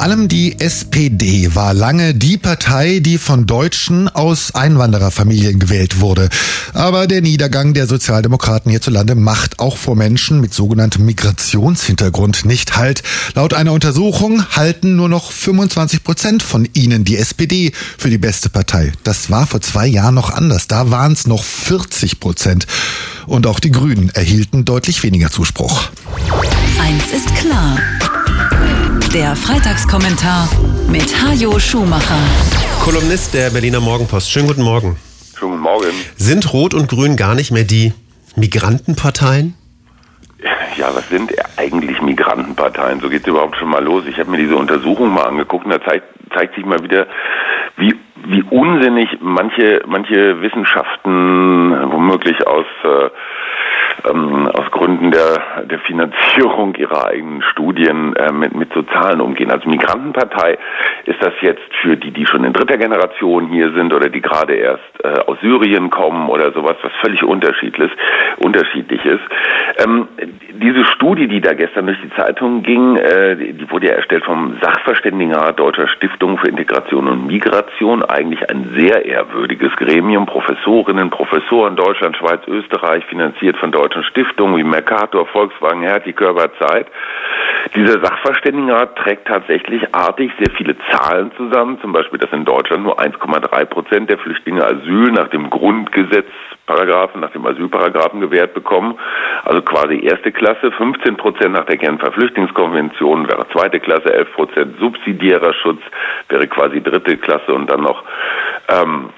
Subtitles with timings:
[0.00, 6.30] Vor allem die SPD war lange die Partei, die von Deutschen aus Einwandererfamilien gewählt wurde.
[6.72, 13.02] Aber der Niedergang der Sozialdemokraten hierzulande macht auch vor Menschen mit sogenanntem Migrationshintergrund nicht Halt.
[13.34, 18.48] Laut einer Untersuchung halten nur noch 25 Prozent von ihnen die SPD für die beste
[18.48, 18.92] Partei.
[19.04, 20.66] Das war vor zwei Jahren noch anders.
[20.66, 22.66] Da waren es noch 40 Prozent.
[23.26, 25.90] Und auch die Grünen erhielten deutlich weniger Zuspruch.
[29.12, 30.48] Der Freitagskommentar
[30.88, 32.14] mit Hajo Schumacher.
[32.84, 34.30] Kolumnist der Berliner Morgenpost.
[34.30, 34.96] Schönen guten Morgen.
[35.36, 35.86] Schönen guten Morgen.
[36.14, 37.92] Sind Rot und Grün gar nicht mehr die
[38.36, 39.54] Migrantenparteien?
[40.76, 43.00] Ja, was sind eigentlich Migrantenparteien?
[43.00, 44.04] So geht es überhaupt schon mal los.
[44.06, 47.08] Ich habe mir diese Untersuchung mal angeguckt und da zeigt, zeigt sich mal wieder,
[47.78, 47.96] wie,
[48.26, 53.10] wie unsinnig manche, manche Wissenschaften womöglich aus äh,
[55.10, 59.50] Gründen der, der Finanzierung ihrer eigenen Studien äh, mit, mit so Zahlen umgehen.
[59.50, 60.58] Also Migrantenpartei
[61.04, 64.54] ist das jetzt für die, die schon in dritter Generation hier sind oder die gerade
[64.54, 67.90] erst äh, aus Syrien kommen oder sowas, was völlig unterschiedlich,
[68.38, 69.22] unterschiedlich ist.
[69.78, 70.08] Ähm,
[70.52, 74.58] diese Studie, die da gestern durch die Zeitung ging, äh, die wurde ja erstellt vom
[74.60, 82.16] Sachverständigenrat Deutscher Stiftung für Integration und Migration, eigentlich ein sehr ehrwürdiges Gremium, Professorinnen, Professoren Deutschland,
[82.16, 86.86] Schweiz, Österreich, finanziert von deutschen Stiftungen wie Mercator, Volkswagen, Hertie, Körper, Zeit.
[87.74, 92.98] Dieser Sachverständigenrat trägt tatsächlich artig sehr viele Zahlen zusammen, zum Beispiel, dass in Deutschland nur
[92.98, 98.98] 1,3 Prozent der Flüchtlinge Asyl nach dem Grundgesetzparagraphen, nach dem Asylparagraphen gewährt bekommen,
[99.44, 104.78] also quasi erste Klasse, 15 Prozent nach der Genfer Flüchtlingskonvention wäre zweite Klasse, 11 Prozent
[104.78, 105.80] subsidiärer Schutz
[106.28, 108.02] wäre quasi dritte Klasse und dann noch
[108.68, 109.10] ähm,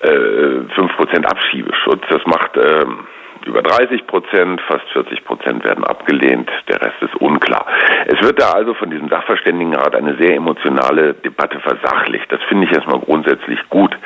[0.00, 2.02] äh, 5 Prozent Abschiebeschutz.
[2.10, 3.06] Das macht ähm,
[3.46, 7.66] über 30 Prozent, fast 40 Prozent werden abgelehnt, der Rest ist unklar.
[8.06, 12.30] Es wird da also von diesem Sachverständigenrat eine sehr emotionale Debatte versachlicht.
[12.30, 13.96] Das finde ich erstmal grundsätzlich gut.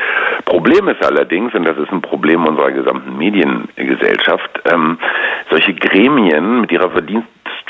[0.44, 4.98] Problem ist allerdings, und das ist ein Problem unserer gesamten Mediengesellschaft, ähm,
[5.50, 7.28] solche Gremien mit ihrer Verdienst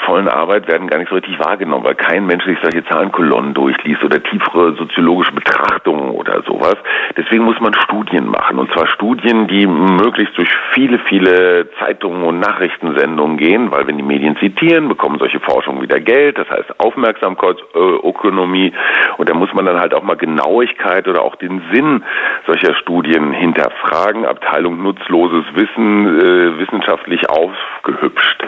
[0.08, 4.02] vollen Arbeit werden gar nicht so richtig wahrgenommen, weil kein Mensch sich solche Zahlenkolonnen durchliest
[4.02, 6.76] oder tiefere soziologische Betrachtungen oder sowas.
[7.16, 8.58] Deswegen muss man Studien machen.
[8.58, 14.02] Und zwar Studien, die möglichst durch viele, viele Zeitungen und Nachrichtensendungen gehen, weil wenn die
[14.02, 16.38] Medien zitieren, bekommen solche Forschungen wieder Geld.
[16.38, 18.72] Das heißt Aufmerksamkeitsökonomie.
[19.18, 22.02] Und da muss man dann halt auch mal Genauigkeit oder auch den Sinn
[22.46, 24.24] solcher Studien hinterfragen.
[24.24, 28.42] Abteilung nutzloses Wissen äh, wissenschaftlich aufgehübscht.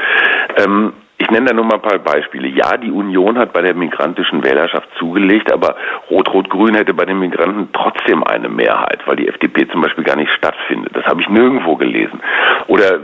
[0.56, 2.48] Ähm, ich nenne da nur mal ein paar Beispiele.
[2.48, 5.76] Ja, die Union hat bei der migrantischen Wählerschaft zugelegt, aber
[6.10, 10.32] Rot-Rot-Grün hätte bei den Migranten trotzdem eine Mehrheit, weil die FDP zum Beispiel gar nicht
[10.32, 10.96] stattfindet.
[10.96, 12.20] Das habe ich nirgendwo gelesen.
[12.68, 13.00] Oder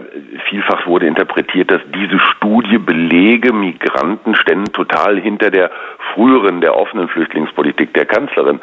[0.49, 5.71] vielfach wurde interpretiert, dass diese Studie belege, Migranten ständen total hinter der
[6.15, 8.61] früheren, der offenen Flüchtlingspolitik der Kanzlerin.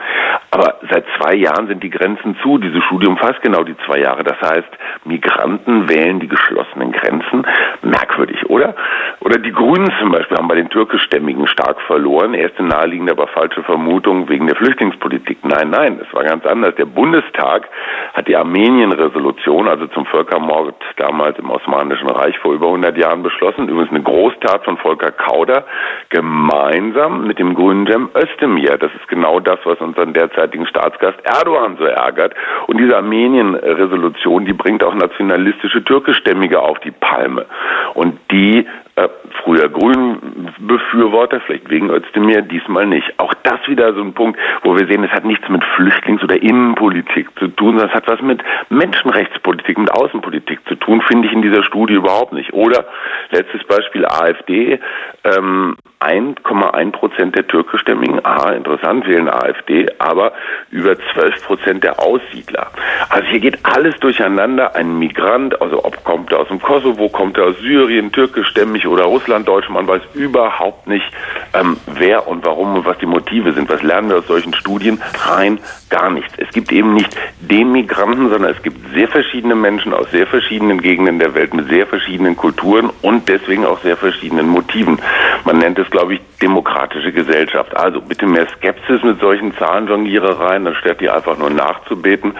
[0.49, 2.57] Aber seit zwei Jahren sind die Grenzen zu.
[2.57, 4.23] Diese Studie umfasst genau die zwei Jahre.
[4.23, 4.69] Das heißt,
[5.05, 7.45] Migranten wählen die geschlossenen Grenzen.
[7.81, 8.75] Merkwürdig, oder?
[9.23, 12.33] Oder die Grünen zum Beispiel haben bei den türkischstämmigen stark verloren.
[12.33, 15.37] Erste naheliegende, aber falsche Vermutung wegen der Flüchtlingspolitik.
[15.43, 16.75] Nein, nein, es war ganz anders.
[16.75, 17.69] Der Bundestag
[18.13, 23.69] hat die Armenien-Resolution, also zum Völkermord damals im Osmanischen Reich vor über 100 Jahren beschlossen.
[23.69, 25.65] Übrigens eine Großtat von Volker Kauder,
[26.09, 28.77] gemeinsam mit dem grünen Cem Özdemir.
[28.77, 32.33] Das ist genau das, was unseren derzeitigen Staatsgast Erdogan so ärgert.
[32.67, 37.45] Und diese Armenien-Resolution, die bringt auch nationalistische Türkischstämmige auf die Palme.
[37.93, 38.65] Und die
[38.95, 39.09] äh,
[39.43, 43.13] früher Grün-Befürworter, vielleicht wegen Özdemir, diesmal nicht.
[43.17, 46.41] Auch das wieder so ein Punkt, wo wir sehen, es hat nichts mit Flüchtlings- oder
[46.41, 51.33] Innenpolitik zu tun, sondern es hat was mit Menschenrechtspolitik, mit Außenpolitik zu tun, finde ich
[51.33, 52.53] in dieser Studie überhaupt nicht.
[52.53, 52.85] Oder
[53.31, 54.79] letztes Beispiel AfD,
[55.23, 60.33] ähm, 1,1 Prozent der türkischstämmigen, aha, interessant, wählen AfD, aber
[60.69, 62.67] über 12 Prozent der Aussiedler.
[63.09, 64.75] Also hier geht alles durcheinander.
[64.75, 69.05] Ein Migrant, also ob kommt er aus dem Kosovo, kommt er aus Syrien, türkischstämmig oder
[69.05, 71.05] Russlanddeutsch, man weiß überhaupt nicht,
[71.53, 73.69] ähm, wer und warum und was die Motive sind.
[73.69, 75.01] Was lernen wir aus solchen Studien?
[75.25, 75.59] Rein
[75.89, 76.33] gar nichts.
[76.37, 80.81] Es gibt eben nicht den Migranten, sondern es gibt sehr verschiedene Menschen aus sehr verschiedenen
[80.81, 84.99] Gegenden der Welt mit sehr verschiedenen Kulturen und deswegen auch sehr verschiedenen Motiven.
[85.45, 87.75] Man nennt es, glaube ich, demokratische Gesellschaft.
[87.77, 92.33] Also bitte mehr Skepsis mit solchen Zahlenjonglierereien, anstatt die einfach nur nachzubeten.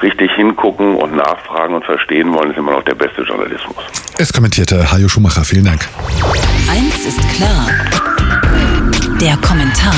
[0.00, 3.76] Richtig hingucken und nachfragen und verstehen wollen, ist immer noch der beste Journalismus.
[4.18, 5.44] Es kommentierte Hajo Schumacher.
[5.44, 5.88] Vielen Dank.
[6.70, 8.11] Eins ist klar.
[9.22, 9.94] Der Kommentar.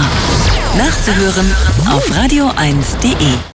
[0.76, 1.50] Nachzuhören
[1.88, 3.44] auf radio1.de.